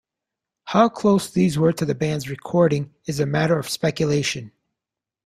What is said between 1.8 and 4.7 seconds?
the Band's recording is a matter of speculation.